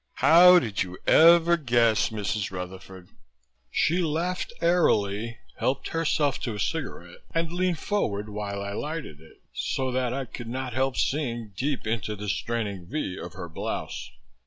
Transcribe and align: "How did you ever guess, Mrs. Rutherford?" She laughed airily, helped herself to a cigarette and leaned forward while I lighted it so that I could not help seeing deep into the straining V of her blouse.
"How 0.15 0.57
did 0.57 0.81
you 0.81 0.97
ever 1.05 1.57
guess, 1.57 2.09
Mrs. 2.09 2.49
Rutherford?" 2.51 3.09
She 3.69 3.99
laughed 4.01 4.51
airily, 4.59 5.37
helped 5.59 5.89
herself 5.89 6.39
to 6.39 6.55
a 6.55 6.59
cigarette 6.59 7.21
and 7.35 7.51
leaned 7.53 7.77
forward 7.77 8.27
while 8.27 8.63
I 8.63 8.73
lighted 8.73 9.21
it 9.21 9.43
so 9.53 9.91
that 9.91 10.11
I 10.11 10.25
could 10.25 10.49
not 10.49 10.73
help 10.73 10.97
seeing 10.97 11.53
deep 11.55 11.85
into 11.85 12.15
the 12.15 12.29
straining 12.29 12.87
V 12.87 13.15
of 13.19 13.33
her 13.33 13.47
blouse. 13.47 14.09